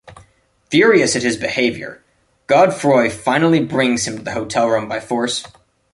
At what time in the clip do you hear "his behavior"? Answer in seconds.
1.21-2.03